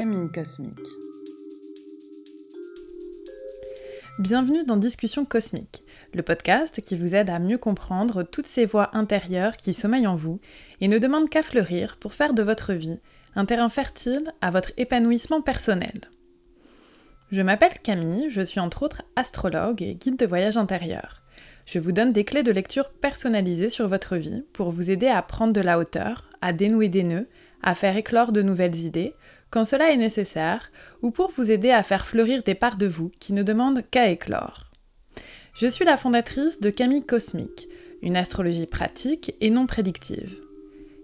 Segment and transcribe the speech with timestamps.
[0.00, 0.78] Camille Cosmique.
[4.18, 5.82] Bienvenue dans Discussion Cosmique,
[6.14, 10.16] le podcast qui vous aide à mieux comprendre toutes ces voix intérieures qui sommeillent en
[10.16, 10.40] vous
[10.80, 12.98] et ne demandent qu'à fleurir pour faire de votre vie
[13.36, 15.92] un terrain fertile à votre épanouissement personnel.
[17.30, 21.20] Je m'appelle Camille, je suis entre autres astrologue et guide de voyage intérieur.
[21.66, 25.20] Je vous donne des clés de lecture personnalisées sur votre vie pour vous aider à
[25.20, 27.28] prendre de la hauteur, à dénouer des nœuds,
[27.62, 29.12] à faire éclore de nouvelles idées,
[29.50, 30.70] quand cela est nécessaire,
[31.02, 34.08] ou pour vous aider à faire fleurir des parts de vous qui ne demandent qu'à
[34.08, 34.70] éclore.
[35.54, 37.68] Je suis la fondatrice de Camille Cosmique,
[38.02, 40.40] une astrologie pratique et non prédictive.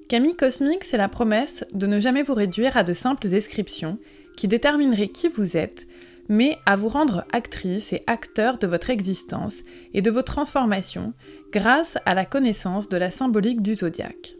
[0.08, 3.98] Camille Cosmique, c'est la promesse de ne jamais vous réduire à de simples descriptions
[4.36, 5.88] qui détermineraient qui vous êtes,
[6.28, 9.62] mais à vous rendre actrice et acteur de votre existence
[9.94, 11.12] et de vos transformations
[11.52, 14.36] grâce à la connaissance de la symbolique du zodiaque.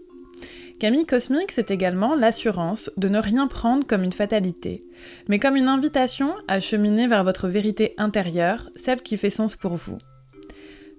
[0.78, 4.84] Camille Cosmique, c'est également l'assurance de ne rien prendre comme une fatalité,
[5.26, 9.76] mais comme une invitation à cheminer vers votre vérité intérieure, celle qui fait sens pour
[9.76, 9.96] vous.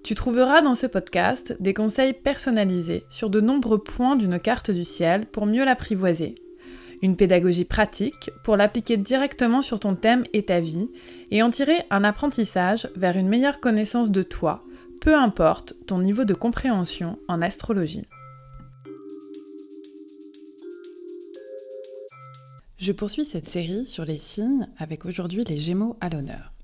[0.02, 4.84] Tu trouveras dans ce podcast des conseils personnalisés sur de nombreux points d'une carte du
[4.84, 6.34] ciel pour mieux l'apprivoiser.
[7.00, 10.90] Une pédagogie pratique pour l'appliquer directement sur ton thème et ta vie
[11.30, 14.64] et en tirer un apprentissage vers une meilleure connaissance de toi,
[15.00, 18.08] peu importe ton niveau de compréhension en astrologie.
[22.88, 26.54] Je poursuis cette série sur les signes avec aujourd'hui les Gémeaux à l'honneur.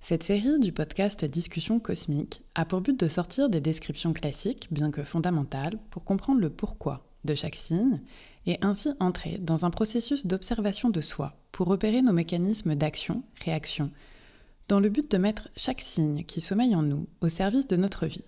[0.00, 4.92] Cette série du podcast Discussion cosmique a pour but de sortir des descriptions classiques, bien
[4.92, 8.00] que fondamentales, pour comprendre le pourquoi de chaque signe
[8.46, 13.90] et ainsi entrer dans un processus d'observation de soi pour repérer nos mécanismes d'action, réaction,
[14.68, 18.06] dans le but de mettre chaque signe qui sommeille en nous au service de notre
[18.06, 18.26] vie.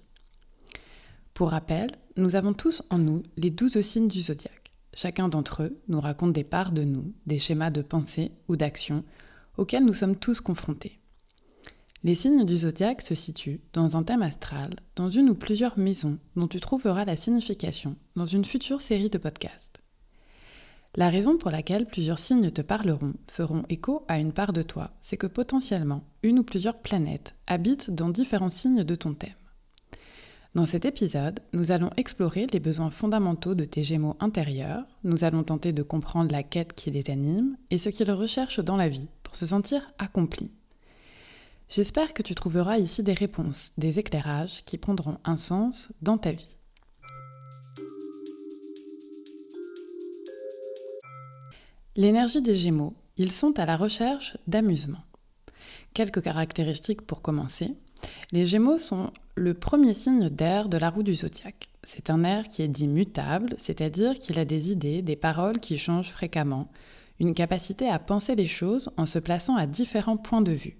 [1.32, 4.59] Pour rappel, nous avons tous en nous les douze signes du zodiaque.
[4.94, 9.04] Chacun d'entre eux nous raconte des parts de nous, des schémas de pensée ou d'action
[9.56, 11.00] auxquels nous sommes tous confrontés.
[12.02, 16.18] Les signes du zodiaque se situent dans un thème astral, dans une ou plusieurs maisons
[16.34, 19.82] dont tu trouveras la signification dans une future série de podcasts.
[20.96, 24.90] La raison pour laquelle plusieurs signes te parleront, feront écho à une part de toi,
[24.98, 29.30] c'est que potentiellement une ou plusieurs planètes habitent dans différents signes de ton thème.
[30.56, 35.44] Dans cet épisode, nous allons explorer les besoins fondamentaux de tes Gémeaux intérieurs, nous allons
[35.44, 39.06] tenter de comprendre la quête qui les anime et ce qu'ils recherchent dans la vie
[39.22, 40.50] pour se sentir accomplis.
[41.68, 46.32] J'espère que tu trouveras ici des réponses, des éclairages qui prendront un sens dans ta
[46.32, 46.56] vie.
[51.94, 55.04] L'énergie des Gémeaux, ils sont à la recherche d'amusement.
[55.94, 57.76] Quelques caractéristiques pour commencer.
[58.32, 61.68] Les Gémeaux sont le premier signe d'air de la roue du zodiaque.
[61.82, 65.76] C'est un air qui est dit mutable, c'est-à-dire qu'il a des idées, des paroles qui
[65.76, 66.68] changent fréquemment,
[67.18, 70.78] une capacité à penser les choses en se plaçant à différents points de vue.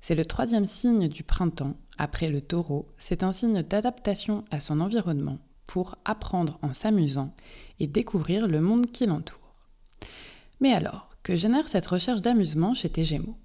[0.00, 2.88] C'est le troisième signe du printemps, après le taureau.
[2.98, 7.32] C'est un signe d'adaptation à son environnement pour apprendre en s'amusant
[7.78, 9.54] et découvrir le monde qui l'entoure.
[10.58, 13.36] Mais alors, que génère cette recherche d'amusement chez tes Gémeaux?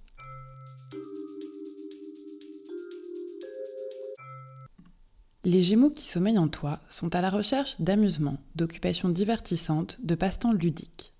[5.46, 10.54] Les Gémeaux qui sommeillent en toi sont à la recherche d'amusement, d'occupations divertissantes, de passe-temps
[10.54, 11.14] ludiques.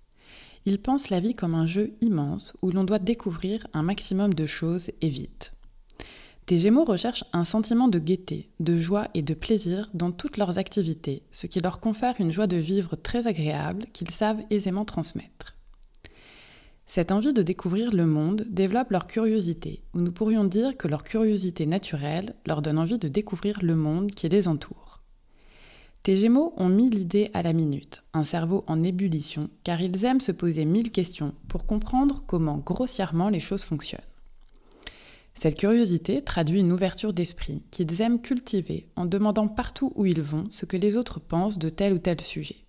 [0.64, 4.44] Ils pensent la vie comme un jeu immense où l'on doit découvrir un maximum de
[4.44, 5.52] choses et vite.
[6.44, 10.58] Tes Gémeaux recherchent un sentiment de gaieté, de joie et de plaisir dans toutes leurs
[10.58, 15.55] activités, ce qui leur confère une joie de vivre très agréable qu'ils savent aisément transmettre.
[16.86, 21.02] Cette envie de découvrir le monde développe leur curiosité, ou nous pourrions dire que leur
[21.02, 25.02] curiosité naturelle leur donne envie de découvrir le monde qui les entoure.
[26.04, 30.20] Tes Gémeaux ont mis l'idée à la minute, un cerveau en ébullition, car ils aiment
[30.20, 34.00] se poser mille questions pour comprendre comment grossièrement les choses fonctionnent.
[35.34, 40.46] Cette curiosité traduit une ouverture d'esprit qu'ils aiment cultiver en demandant partout où ils vont
[40.48, 42.65] ce que les autres pensent de tel ou tel sujet.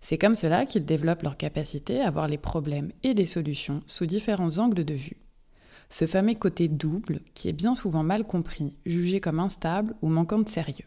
[0.00, 4.06] C'est comme cela qu'ils développent leur capacité à voir les problèmes et les solutions sous
[4.06, 5.16] différents angles de vue.
[5.90, 10.38] Ce fameux côté double qui est bien souvent mal compris, jugé comme instable ou manquant
[10.38, 10.86] de sérieux.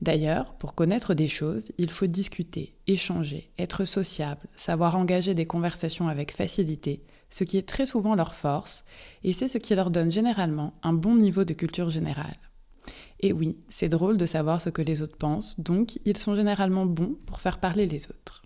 [0.00, 6.08] D'ailleurs, pour connaître des choses, il faut discuter, échanger, être sociable, savoir engager des conversations
[6.08, 8.84] avec facilité, ce qui est très souvent leur force,
[9.24, 12.38] et c'est ce qui leur donne généralement un bon niveau de culture générale.
[13.20, 16.86] Et oui, c'est drôle de savoir ce que les autres pensent, donc ils sont généralement
[16.86, 18.42] bons pour faire parler les autres.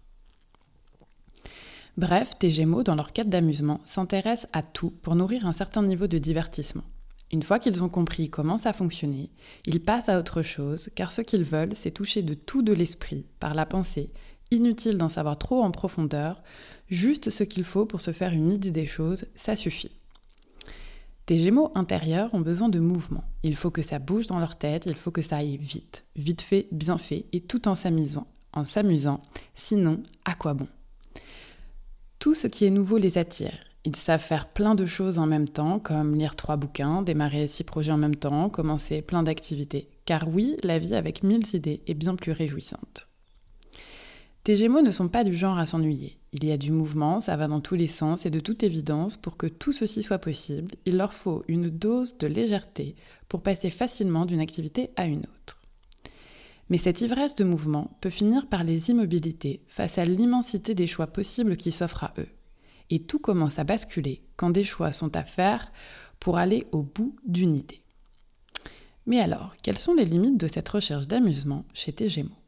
[1.98, 6.06] Bref, tes Gémeaux, dans leur quête d'amusement, s'intéressent à tout pour nourrir un certain niveau
[6.06, 6.84] de divertissement.
[7.30, 9.30] Une fois qu'ils ont compris comment ça fonctionnait,
[9.66, 13.26] ils passent à autre chose, car ce qu'ils veulent, c'est toucher de tout de l'esprit,
[13.40, 14.10] par la pensée,
[14.50, 16.40] inutile d'en savoir trop en profondeur,
[16.88, 19.92] juste ce qu'il faut pour se faire une idée des choses, ça suffit.
[21.26, 23.24] Tes gémeaux intérieurs ont besoin de mouvement.
[23.42, 26.04] Il faut que ça bouge dans leur tête, il faut que ça aille vite.
[26.16, 28.26] Vite fait, bien fait, et tout en s'amusant.
[29.54, 30.66] Sinon, à quoi bon?
[32.18, 33.56] Tout ce qui est nouveau les attire.
[33.84, 37.64] Ils savent faire plein de choses en même temps, comme lire trois bouquins, démarrer six
[37.64, 39.88] projets en même temps, commencer plein d'activités.
[40.04, 43.08] Car oui, la vie avec mille idées est bien plus réjouissante.
[44.44, 46.18] Tes Gémeaux ne sont pas du genre à s'ennuyer.
[46.34, 49.18] Il y a du mouvement, ça va dans tous les sens et de toute évidence,
[49.18, 52.96] pour que tout ceci soit possible, il leur faut une dose de légèreté
[53.28, 55.60] pour passer facilement d'une activité à une autre.
[56.70, 61.06] Mais cette ivresse de mouvement peut finir par les immobilités face à l'immensité des choix
[61.06, 62.28] possibles qui s'offrent à eux.
[62.88, 65.70] Et tout commence à basculer quand des choix sont à faire
[66.18, 67.82] pour aller au bout d'une idée.
[69.04, 72.41] Mais alors, quelles sont les limites de cette recherche d'amusement chez tes Gémeaux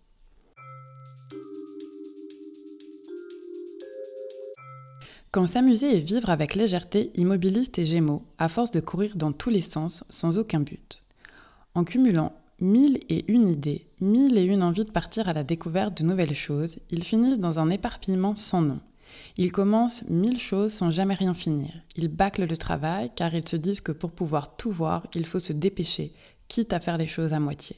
[5.35, 9.51] Quand s'amuser et vivre avec légèreté immobilise tes gémeaux, à force de courir dans tous
[9.51, 11.03] les sens sans aucun but.
[11.75, 16.01] En cumulant mille et une idées, mille et une envies de partir à la découverte
[16.01, 18.79] de nouvelles choses, ils finissent dans un éparpillement sans nom.
[19.37, 21.73] Ils commencent mille choses sans jamais rien finir.
[21.97, 25.41] Ils bâclent le travail car ils se disent que pour pouvoir tout voir, il faut
[25.41, 26.13] se dépêcher,
[26.47, 27.75] quitte à faire les choses à moitié.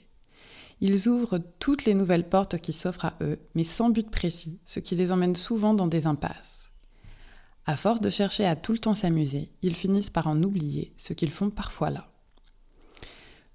[0.82, 4.78] Ils ouvrent toutes les nouvelles portes qui s'offrent à eux, mais sans but précis, ce
[4.78, 6.65] qui les emmène souvent dans des impasses.
[7.66, 11.12] À force de chercher à tout le temps s'amuser, ils finissent par en oublier ce
[11.12, 12.08] qu'ils font parfois là.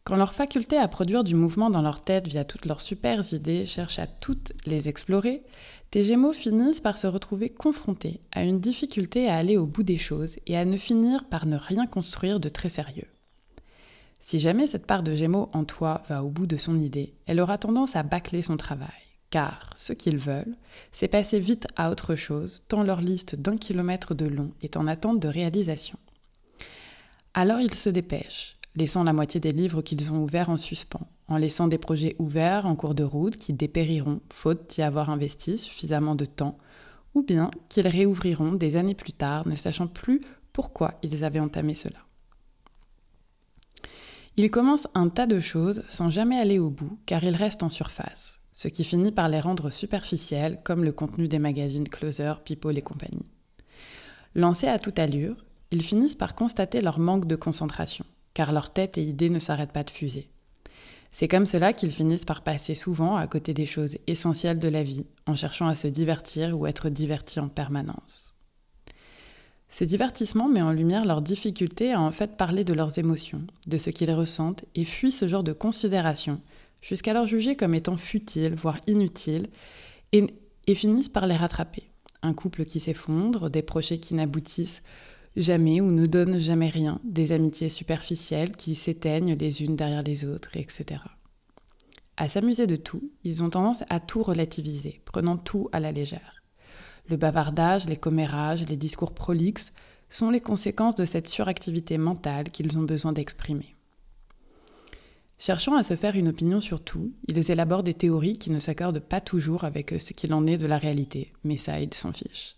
[0.04, 3.66] Quand leur faculté à produire du mouvement dans leur tête via toutes leurs super idées
[3.66, 5.44] cherche à toutes les explorer,
[5.92, 9.98] tes Gémeaux finissent par se retrouver confrontés à une difficulté à aller au bout des
[9.98, 13.08] choses et à ne finir par ne rien construire de très sérieux.
[14.20, 17.40] Si jamais cette part de Gémeaux en toi va au bout de son idée, elle
[17.40, 18.90] aura tendance à bâcler son travail,
[19.32, 20.56] car ce qu'ils veulent,
[20.92, 24.86] c'est passer vite à autre chose, tant leur liste d'un kilomètre de long est en
[24.86, 25.98] attente de réalisation.
[27.34, 31.38] Alors ils se dépêchent, laissant la moitié des livres qu'ils ont ouverts en suspens, en
[31.38, 36.16] laissant des projets ouverts en cours de route qui dépériront faute d'y avoir investi suffisamment
[36.16, 36.58] de temps,
[37.16, 40.20] ou bien qu'ils réouvriront des années plus tard, ne sachant plus
[40.52, 42.00] pourquoi ils avaient entamé cela.
[44.36, 47.70] Ils commencent un tas de choses sans jamais aller au bout, car ils restent en
[47.70, 52.78] surface ce qui finit par les rendre superficiels, comme le contenu des magazines Closer, People
[52.78, 53.32] et compagnie.
[54.36, 55.36] Lancés à toute allure,
[55.72, 58.06] ils finissent par constater leur manque de concentration,
[58.36, 60.30] car leur tête et idées ne s'arrêtent pas de fuser.
[61.10, 64.84] C'est comme cela qu'ils finissent par passer souvent à côté des choses essentielles de la
[64.84, 68.36] vie, en cherchant à se divertir ou être divertis en permanence.
[69.72, 73.80] Ce divertissement met en lumière leur difficulté à en fait parler de leurs émotions, de
[73.80, 76.40] ce qu'ils ressentent, et fuit ce genre de considération
[76.82, 79.48] jusqu'alors jugés comme étant futiles, voire inutiles,
[80.12, 80.28] et,
[80.74, 81.84] finissent par les rattraper.
[82.22, 84.84] Un couple qui s'effondre, des projets qui n'aboutissent
[85.36, 90.26] jamais ou ne donnent jamais rien, des amitiés superficielles qui s'éteignent les unes derrière les
[90.26, 91.02] autres, etc.
[92.18, 96.44] À s'amuser de tout, ils ont tendance à tout relativiser, prenant tout à la légère.
[97.10, 99.74] Le bavardage, les commérages, les discours prolixes
[100.10, 103.76] sont les conséquences de cette suractivité mentale qu'ils ont besoin d'exprimer.
[105.42, 109.00] Cherchant à se faire une opinion sur tout, ils élaborent des théories qui ne s'accordent
[109.00, 112.58] pas toujours avec ce qu'il en est de la réalité, mais ça, ils s'en fichent.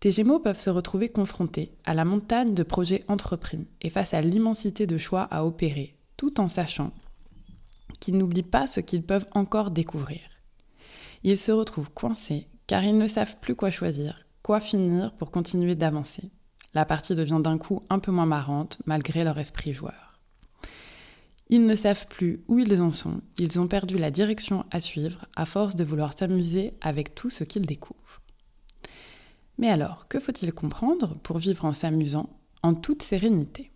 [0.00, 4.20] Tes Gémeaux peuvent se retrouver confrontés à la montagne de projets entrepris et face à
[4.20, 6.90] l'immensité de choix à opérer, tout en sachant
[8.00, 10.22] qu'ils n'oublient pas ce qu'ils peuvent encore découvrir.
[11.22, 15.76] Ils se retrouvent coincés car ils ne savent plus quoi choisir, quoi finir pour continuer
[15.76, 16.32] d'avancer.
[16.74, 20.07] La partie devient d'un coup un peu moins marrante malgré leur esprit joueur.
[21.50, 25.24] Ils ne savent plus où ils en sont, ils ont perdu la direction à suivre
[25.34, 28.20] à force de vouloir s'amuser avec tout ce qu'ils découvrent.
[29.56, 32.28] Mais alors, que faut-il comprendre pour vivre en s'amusant
[32.62, 33.70] en toute sérénité?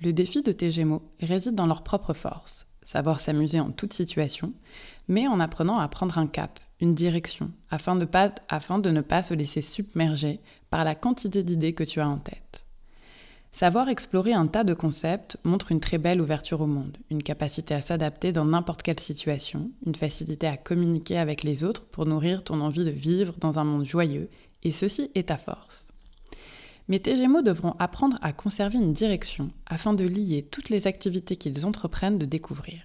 [0.00, 4.52] Le défi de tes Gémeaux réside dans leur propre force, savoir s'amuser en toute situation,
[5.06, 8.06] mais en apprenant à prendre un cap, une direction, afin de,
[8.48, 12.18] afin de ne pas se laisser submerger par la quantité d'idées que tu as en
[12.18, 12.64] tête.
[13.52, 17.72] Savoir explorer un tas de concepts montre une très belle ouverture au monde, une capacité
[17.72, 22.44] à s'adapter dans n'importe quelle situation, une facilité à communiquer avec les autres pour nourrir
[22.44, 24.28] ton envie de vivre dans un monde joyeux,
[24.62, 25.88] et ceci est ta force.
[26.88, 31.36] Mais tes Gémeaux devront apprendre à conserver une direction afin de lier toutes les activités
[31.36, 32.82] qu'ils entreprennent de découvrir.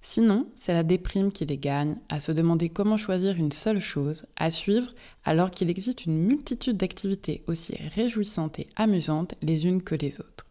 [0.00, 4.24] Sinon, c'est la déprime qui les gagne, à se demander comment choisir une seule chose
[4.36, 9.96] à suivre alors qu'il existe une multitude d'activités aussi réjouissantes et amusantes les unes que
[9.96, 10.46] les autres.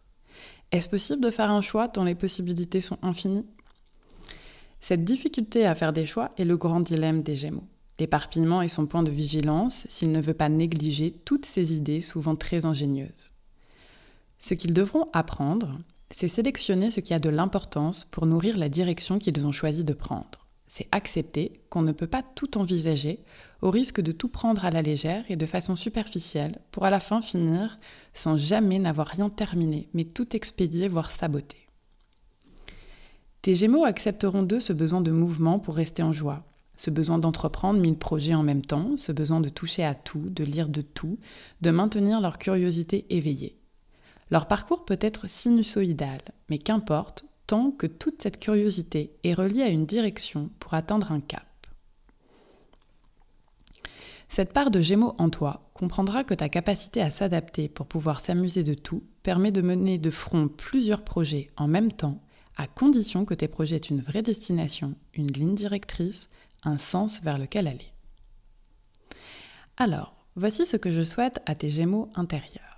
[0.70, 3.46] Est-ce possible de faire un choix dont les possibilités sont infinies?
[4.80, 7.66] Cette difficulté à faire des choix est le grand dilemme des Gémeaux.
[7.98, 12.36] L'éparpillement est son point de vigilance s'il ne veut pas négliger toutes ces idées souvent
[12.36, 13.32] très ingénieuses.
[14.38, 15.72] Ce qu'ils devront apprendre,
[16.10, 19.92] c'est sélectionner ce qui a de l'importance pour nourrir la direction qu'ils ont choisi de
[19.92, 20.46] prendre.
[20.66, 23.24] C'est accepter qu'on ne peut pas tout envisager
[23.62, 27.00] au risque de tout prendre à la légère et de façon superficielle pour à la
[27.00, 27.78] fin finir
[28.12, 31.68] sans jamais n'avoir rien terminé, mais tout expédier, voire saboter.
[33.40, 36.44] Tes Gémeaux accepteront d'eux ce besoin de mouvement pour rester en joie,
[36.76, 40.44] ce besoin d'entreprendre mille projets en même temps, ce besoin de toucher à tout, de
[40.44, 41.18] lire de tout,
[41.60, 43.57] de maintenir leur curiosité éveillée.
[44.30, 46.20] Leur parcours peut être sinusoïdal,
[46.50, 51.20] mais qu'importe, tant que toute cette curiosité est reliée à une direction pour atteindre un
[51.20, 51.44] cap.
[54.28, 58.62] Cette part de Gémeaux en toi comprendra que ta capacité à s'adapter pour pouvoir s'amuser
[58.62, 62.22] de tout permet de mener de front plusieurs projets en même temps,
[62.58, 66.28] à condition que tes projets aient une vraie destination, une ligne directrice,
[66.64, 67.92] un sens vers lequel aller.
[69.76, 72.77] Alors, voici ce que je souhaite à tes Gémeaux intérieurs.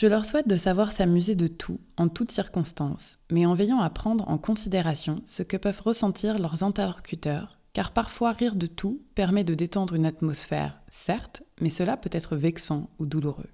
[0.00, 3.90] Je leur souhaite de savoir s'amuser de tout, en toutes circonstances, mais en veillant à
[3.90, 9.44] prendre en considération ce que peuvent ressentir leurs interlocuteurs, car parfois rire de tout permet
[9.44, 13.50] de détendre une atmosphère, certes, mais cela peut être vexant ou douloureux.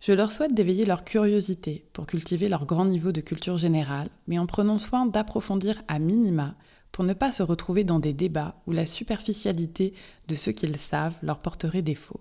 [0.00, 4.38] Je leur souhaite d'éveiller leur curiosité pour cultiver leur grand niveau de culture générale, mais
[4.38, 6.54] en prenant soin d'approfondir à minima
[6.92, 9.92] pour ne pas se retrouver dans des débats où la superficialité
[10.28, 12.20] de ce qu'ils savent leur porterait défaut.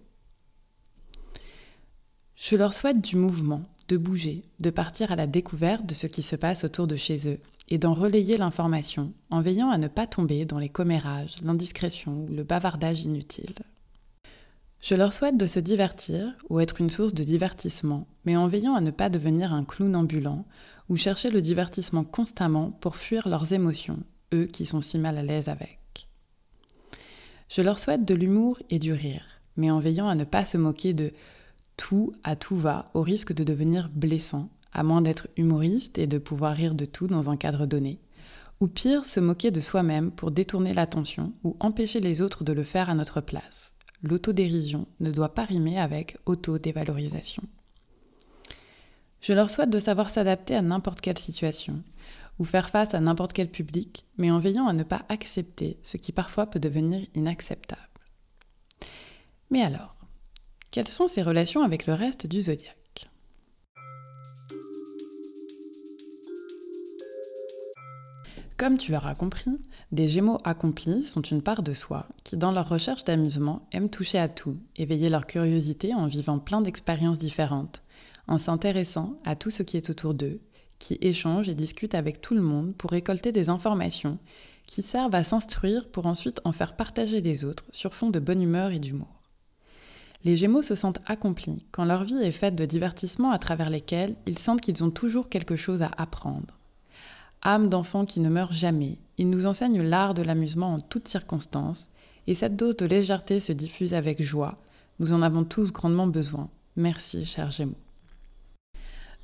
[2.46, 6.22] Je leur souhaite du mouvement, de bouger, de partir à la découverte de ce qui
[6.22, 10.08] se passe autour de chez eux et d'en relayer l'information en veillant à ne pas
[10.08, 13.56] tomber dans les commérages, l'indiscrétion ou le bavardage inutile.
[14.82, 18.76] Je leur souhaite de se divertir ou être une source de divertissement, mais en veillant
[18.76, 20.44] à ne pas devenir un clown ambulant
[20.90, 25.24] ou chercher le divertissement constamment pour fuir leurs émotions, eux qui sont si mal à
[25.24, 26.10] l'aise avec.
[27.48, 29.24] Je leur souhaite de l'humour et du rire,
[29.56, 31.14] mais en veillant à ne pas se moquer de
[31.77, 36.18] tout à tout va au risque de devenir blessant, à moins d'être humoriste et de
[36.18, 38.00] pouvoir rire de tout dans un cadre donné.
[38.60, 42.63] Ou pire, se moquer de soi-même pour détourner l'attention ou empêcher les autres de le
[42.63, 43.74] faire à notre place.
[44.01, 47.44] L'autodérision ne doit pas rimer avec autodévalorisation.
[49.22, 51.82] Je leur souhaite de savoir s'adapter à n'importe quelle situation,
[52.39, 55.98] ou faire face à n'importe quel public, mais en veillant à ne pas accepter ce
[55.98, 57.82] qui parfois peut devenir inacceptable.
[59.50, 59.96] Mais alors,
[60.74, 63.08] quelles sont ses relations avec le reste du zodiaque?
[68.58, 69.51] Comme tu l'auras compris,
[69.92, 74.18] des Gémeaux accomplis sont une part de soi qui, dans leur recherche d'amusement, aiment toucher
[74.18, 77.84] à tout, éveiller leur curiosité en vivant plein d'expériences différentes,
[78.27, 80.42] en s'intéressant à tout ce qui est autour d'eux,
[80.80, 84.18] qui échangent et discutent avec tout le monde pour récolter des informations
[84.65, 88.42] qui servent à s'instruire pour ensuite en faire partager les autres sur fond de bonne
[88.42, 89.12] humeur et d'humour.
[90.25, 94.15] Les Gémeaux se sentent accomplis quand leur vie est faite de divertissements à travers lesquels
[94.25, 96.58] ils sentent qu'ils ont toujours quelque chose à apprendre.
[97.42, 101.89] Âme d'enfant qui ne meurt jamais, ils nous enseignent l'art de l'amusement en toutes circonstances,
[102.25, 104.58] et cette dose de légèreté se diffuse avec joie.
[105.00, 106.50] Nous en avons tous grandement besoin.
[106.77, 107.75] Merci, chers Gémeaux.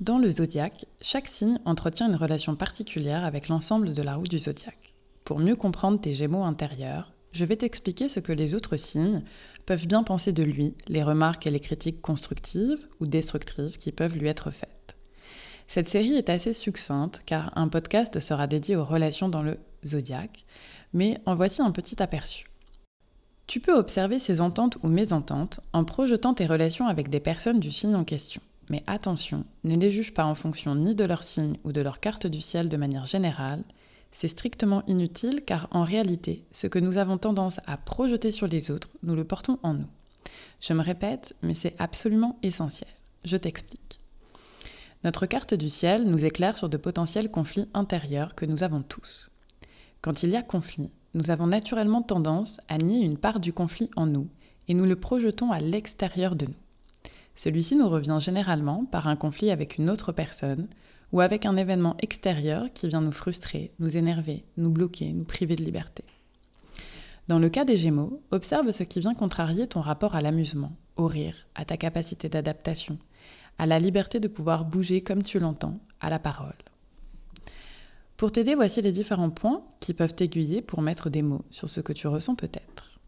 [0.02, 4.40] Dans le zodiaque, chaque signe entretient une relation particulière avec l'ensemble de la roue du
[4.40, 4.94] zodiaque.
[5.24, 9.24] Pour mieux comprendre tes Gémeaux intérieurs, je vais t'expliquer ce que les autres signes
[9.66, 14.18] peuvent bien penser de lui, les remarques et les critiques constructives ou destructrices qui peuvent
[14.18, 14.98] lui être faites.
[15.68, 20.46] Cette série est assez succincte car un podcast sera dédié aux relations dans le zodiaque,
[20.94, 22.46] mais en voici un petit aperçu.
[23.46, 27.72] Tu peux observer ces ententes ou mésententes en projetant tes relations avec des personnes du
[27.72, 28.42] signe en question.
[28.70, 32.00] Mais attention, ne les juge pas en fonction ni de leur signe ou de leur
[32.00, 33.64] carte du ciel de manière générale,
[34.12, 38.72] c'est strictement inutile car en réalité, ce que nous avons tendance à projeter sur les
[38.72, 39.88] autres, nous le portons en nous.
[40.60, 42.90] Je me répète, mais c'est absolument essentiel.
[43.24, 44.00] Je t'explique.
[45.04, 49.32] Notre carte du ciel nous éclaire sur de potentiels conflits intérieurs que nous avons tous.
[50.02, 53.90] Quand il y a conflit, nous avons naturellement tendance à nier une part du conflit
[53.96, 54.28] en nous
[54.68, 56.56] et nous le projetons à l'extérieur de nous.
[57.36, 60.68] Celui-ci nous revient généralement par un conflit avec une autre personne,
[61.12, 65.56] ou avec un événement extérieur qui vient nous frustrer, nous énerver, nous bloquer, nous priver
[65.56, 66.04] de liberté.
[67.28, 71.06] Dans le cas des Gémeaux, observe ce qui vient contrarier ton rapport à l'amusement, au
[71.06, 72.98] rire, à ta capacité d'adaptation,
[73.58, 76.56] à la liberté de pouvoir bouger comme tu l'entends, à la parole.
[78.18, 81.82] Pour t'aider, voici les différents points qui peuvent t'aiguiller pour mettre des mots sur ce
[81.82, 83.00] que tu ressens peut-être.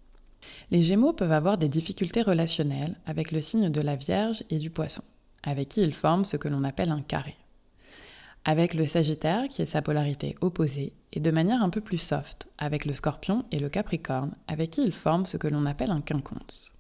[0.69, 4.69] Les Gémeaux peuvent avoir des difficultés relationnelles avec le signe de la Vierge et du
[4.69, 5.03] Poisson,
[5.43, 7.35] avec qui ils forment ce que l'on appelle un carré.
[8.43, 12.47] Avec le Sagittaire, qui est sa polarité opposée, et de manière un peu plus soft,
[12.57, 16.01] avec le Scorpion et le Capricorne, avec qui ils forment ce que l'on appelle un
[16.01, 16.71] quinconce.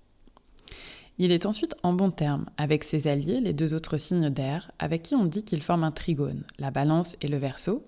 [1.19, 5.03] Il est ensuite en bon terme avec ses alliés, les deux autres signes d'air, avec
[5.03, 7.85] qui on dit qu'ils forment un trigone, la balance et le verso,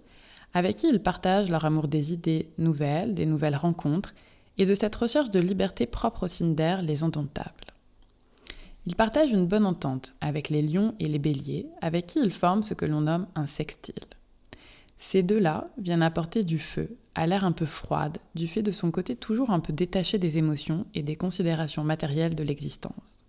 [0.53, 4.13] avec qui ils partagent leur amour des idées nouvelles, des nouvelles rencontres,
[4.59, 7.62] et de cette recherche de liberté propre aux signes d'air, les indomptables.
[8.85, 12.63] Ils partagent une bonne entente avec les lions et les béliers, avec qui ils forment
[12.63, 13.95] ce que l'on nomme un sextile.
[14.97, 18.91] Ces deux-là viennent apporter du feu, à l'air un peu froide, du fait de son
[18.91, 23.23] côté toujours un peu détaché des émotions et des considérations matérielles de l'existence.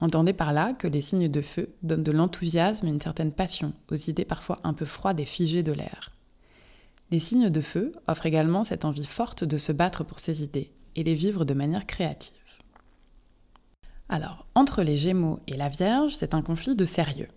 [0.00, 3.72] Entendez par là que les signes de feu donnent de l'enthousiasme et une certaine passion
[3.90, 6.10] aux idées parfois un peu froides et figées de l'air.
[7.12, 10.72] Les signes de feu offrent également cette envie forte de se battre pour ses idées
[10.96, 12.41] et les vivre de manière créative.
[14.12, 17.28] Alors, entre les Gémeaux et la Vierge, c'est un conflit de sérieux.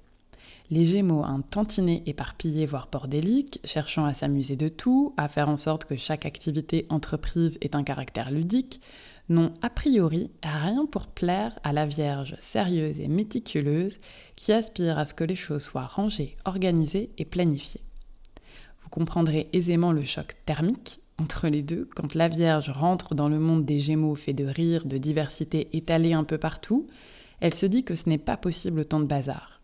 [0.69, 5.55] Les Gémeaux, un tantinet éparpillé, voire bordélique, cherchant à s'amuser de tout, à faire en
[5.55, 8.81] sorte que chaque activité entreprise ait un caractère ludique,
[9.29, 13.99] n'ont a priori rien pour plaire à la Vierge sérieuse et méticuleuse
[14.35, 17.85] qui aspire à ce que les choses soient rangées, organisées et planifiées.
[18.81, 23.39] Vous comprendrez aisément le choc thermique entre les deux quand la Vierge rentre dans le
[23.39, 26.87] monde des Gémeaux fait de rire, de diversité étalée un peu partout.
[27.39, 29.61] Elle se dit que ce n'est pas possible autant de bazar.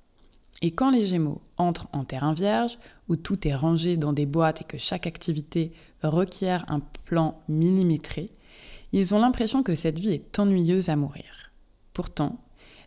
[0.62, 2.78] Et quand les Gémeaux entrent en terrain vierge,
[3.10, 5.72] où tout est rangé dans des boîtes et que chaque activité
[6.04, 8.30] requiert un plan millimétré,
[8.94, 11.52] ils ont l'impression que cette vie est ennuyeuse à mourir.
[11.94, 12.40] Pourtant,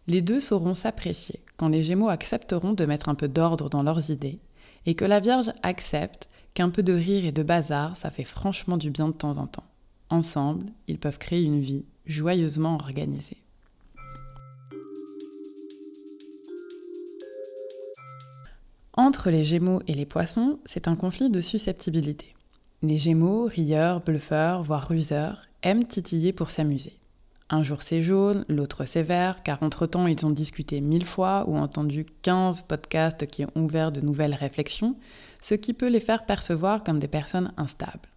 [0.06, 4.11] les deux sauront s'apprécier quand les Gémeaux accepteront de mettre un peu d'ordre dans leurs
[4.11, 4.38] idées
[4.87, 8.76] et que la Vierge accepte qu'un peu de rire et de bazar, ça fait franchement
[8.76, 9.64] du bien de temps en temps.
[10.08, 13.37] Ensemble, ils peuvent créer une vie joyeusement organisée.
[18.96, 22.33] Entre les Gémeaux et les Poissons, c'est un conflit de susceptibilité.
[22.83, 26.96] Les Gémeaux, rieurs, bluffeurs, voire ruseurs, aiment titiller pour s'amuser.
[27.50, 31.57] Un jour c'est jaune, l'autre c'est vert, car entre-temps ils ont discuté mille fois ou
[31.57, 34.96] entendu 15 podcasts qui ont ouvert de nouvelles réflexions,
[35.44, 38.09] ce qui peut les faire percevoir comme des personnes instables.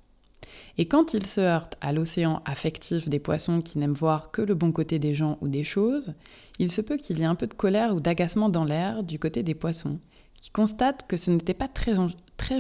[0.77, 4.55] Et quand ils se heurtent à l'océan affectif des poissons qui n'aiment voir que le
[4.55, 6.13] bon côté des gens ou des choses,
[6.57, 9.19] il se peut qu'il y ait un peu de colère ou d'agacement dans l'air du
[9.19, 9.99] côté des poissons,
[10.39, 11.95] qui constatent que ce n'était pas très,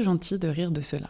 [0.03, 1.07] gentil de rire de cela.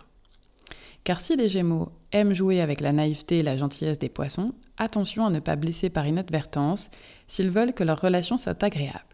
[1.04, 5.26] Car si les Gémeaux aiment jouer avec la naïveté et la gentillesse des poissons, attention
[5.26, 6.92] à ne pas blesser par inadvertance
[7.28, 9.07] s'ils veulent que leur relation soit agréable.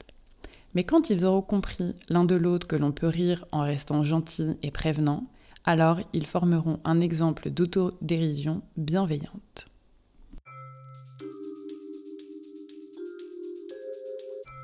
[0.76, 4.58] Mais quand ils auront compris l'un de l'autre que l'on peut rire en restant gentil
[4.64, 5.26] et prévenant,
[5.66, 9.68] alors ils formeront un exemple d'autodérision bienveillante.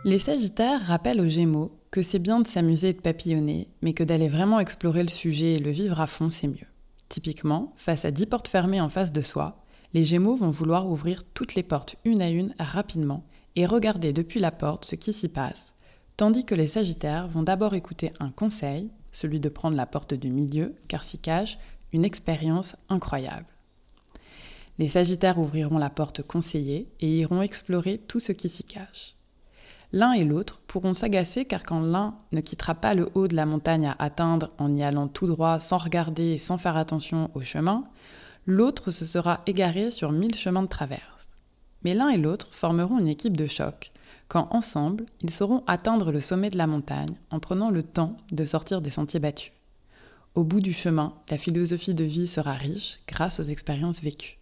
[0.05, 4.03] Les Sagittaires rappellent aux Gémeaux que c'est bien de s'amuser et de papillonner, mais que
[4.03, 6.67] d'aller vraiment explorer le sujet et le vivre à fond, c'est mieux.
[7.09, 11.23] Typiquement, face à 10 portes fermées en face de soi, les Gémeaux vont vouloir ouvrir
[11.33, 15.27] toutes les portes une à une rapidement et regarder depuis la porte ce qui s'y
[15.27, 15.75] passe,
[16.19, 20.29] tandis que les Sagittaires vont d'abord écouter un conseil, celui de prendre la porte du
[20.31, 21.57] milieu, car s'y cache
[21.93, 23.45] une expérience incroyable.
[24.79, 29.15] Les Sagittaires ouvriront la porte conseillée et iront explorer tout ce qui s'y cache.
[29.93, 33.45] L'un et l'autre pourront s'agacer car quand l'un ne quittera pas le haut de la
[33.45, 37.43] montagne à atteindre en y allant tout droit sans regarder et sans faire attention au
[37.43, 37.85] chemin,
[38.45, 41.29] l'autre se sera égaré sur mille chemins de traverse.
[41.85, 43.93] Mais l'un et l'autre formeront une équipe de choc,
[44.29, 48.45] quand ensemble, ils sauront atteindre le sommet de la montagne en prenant le temps de
[48.45, 49.51] sortir des sentiers battus.
[50.35, 54.37] Au bout du chemin, la philosophie de vie sera riche grâce aux expériences vécues.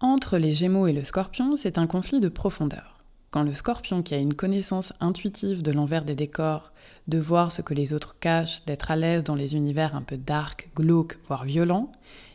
[0.00, 3.00] Entre les Gémeaux et le Scorpion, c'est un conflit de profondeur.
[3.30, 6.72] Quand le scorpion, qui a une connaissance intuitive de l'envers des décors,
[7.06, 10.16] de voir ce que les autres cachent, d'être à l'aise dans les univers un peu
[10.16, 11.92] dark, glauques, voire violents,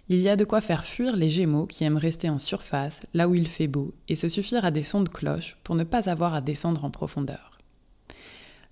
[0.08, 3.28] il y a de quoi faire fuir les gémeaux qui aiment rester en surface, là
[3.28, 6.10] où il fait beau, et se suffire à des sons de cloche pour ne pas
[6.10, 7.58] avoir à descendre en profondeur.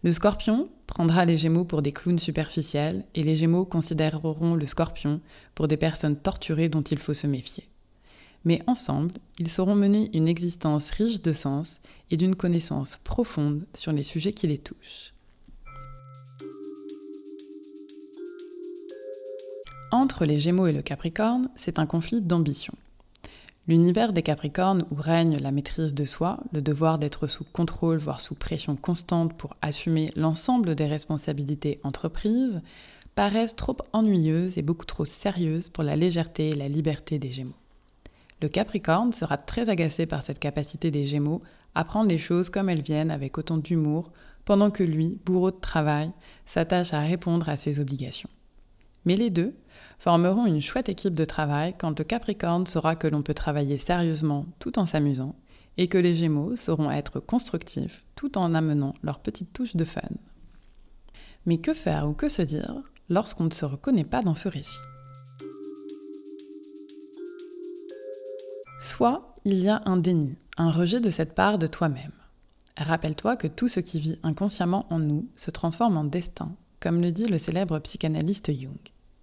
[0.03, 5.21] Le scorpion prendra les gémeaux pour des clowns superficiels, et les gémeaux considéreront le scorpion
[5.55, 7.67] pour des personnes torturées dont il faut se méfier
[8.45, 11.79] mais ensemble, ils sauront mener une existence riche de sens
[12.11, 15.12] et d'une connaissance profonde sur les sujets qui les touchent.
[19.93, 22.73] Entre les Gémeaux et le Capricorne, c'est un conflit d'ambition.
[23.67, 28.19] L'univers des Capricornes où règne la maîtrise de soi, le devoir d'être sous contrôle, voire
[28.19, 32.63] sous pression constante pour assumer l'ensemble des responsabilités entreprises,
[33.13, 37.53] paraissent trop ennuyeuses et beaucoup trop sérieuses pour la légèreté et la liberté des Gémeaux.
[38.41, 41.43] Le Capricorne sera très agacé par cette capacité des Gémeaux
[41.75, 44.11] à prendre les choses comme elles viennent avec autant d'humour,
[44.43, 46.11] pendant que lui, bourreau de travail,
[46.47, 48.29] s'attache à répondre à ses obligations.
[49.05, 49.53] Mais les deux
[50.03, 54.45] formeront une chouette équipe de travail quand le Capricorne saura que l'on peut travailler sérieusement
[54.59, 55.33] tout en s'amusant,
[55.77, 60.01] et que les Gémeaux sauront être constructifs tout en amenant leur petite touche de fun.
[61.45, 64.81] Mais que faire ou que se dire lorsqu'on ne se reconnaît pas dans ce récit?
[68.81, 72.11] Soit il y a un déni, un rejet de cette part de toi-même.
[72.75, 77.13] Rappelle-toi que tout ce qui vit inconsciemment en nous se transforme en destin, comme le
[77.13, 78.75] dit le célèbre psychanalyste Jung.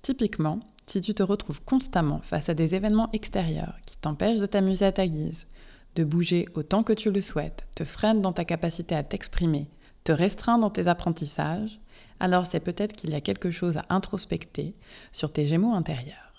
[0.03, 4.87] Typiquement, si tu te retrouves constamment face à des événements extérieurs qui t'empêchent de t'amuser
[4.87, 5.47] à ta guise,
[5.95, 9.69] de bouger autant que tu le souhaites, te freinent dans ta capacité à t'exprimer,
[10.05, 11.79] te restreint dans tes apprentissages,
[12.19, 14.75] alors c'est peut-être qu'il y a quelque chose à introspecter
[15.13, 16.31] sur tes gémeaux intérieurs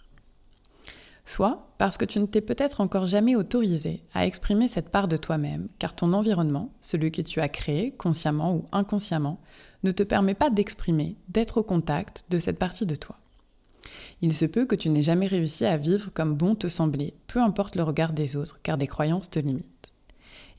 [1.24, 5.18] soit parce que tu ne t'es peut-être encore jamais autorisé à exprimer cette part de
[5.18, 9.40] toi-même, car ton environnement, celui que tu as créé, consciemment ou inconsciemment,
[9.84, 13.21] ne te permet pas d'exprimer, d'être au contact de cette partie de toi.
[14.22, 17.42] Il se peut que tu n'aies jamais réussi à vivre comme bon te semblait, peu
[17.42, 19.94] importe le regard des autres, car des croyances te limitent.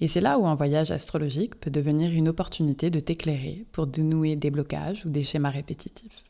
[0.01, 4.35] Et c'est là où un voyage astrologique peut devenir une opportunité de t'éclairer pour dénouer
[4.35, 6.25] des blocages ou des schémas répétitifs.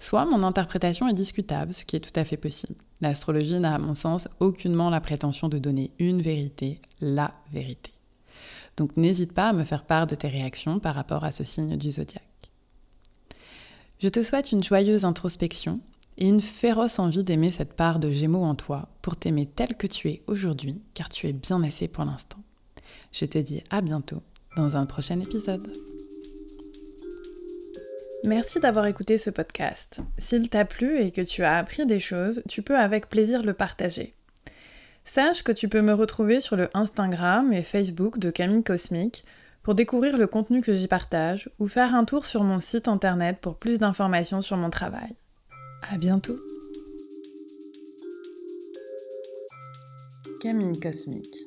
[0.00, 2.74] Soit mon interprétation est discutable, ce qui est tout à fait possible.
[3.00, 7.92] L'astrologie n'a, à mon sens, aucunement la prétention de donner une vérité, la vérité.
[8.76, 11.76] Donc n'hésite pas à me faire part de tes réactions par rapport à ce signe
[11.76, 12.22] du zodiaque.
[14.00, 15.80] Je te souhaite une joyeuse introspection
[16.18, 19.86] et une féroce envie d'aimer cette part de Gémeaux en toi pour t'aimer tel que
[19.86, 22.38] tu es aujourd'hui, car tu es bien assez pour l'instant.
[23.12, 24.20] Je te dis à bientôt
[24.56, 25.62] dans un prochain épisode.
[28.26, 30.00] Merci d'avoir écouté ce podcast.
[30.18, 33.54] S'il t'a plu et que tu as appris des choses, tu peux avec plaisir le
[33.54, 34.12] partager.
[35.04, 39.24] Sache que tu peux me retrouver sur le Instagram et Facebook de Camille Cosmique
[39.62, 43.38] pour découvrir le contenu que j'y partage ou faire un tour sur mon site internet
[43.40, 45.14] pour plus d'informations sur mon travail.
[45.82, 46.36] À bientôt.
[50.40, 51.37] Camille Cosmique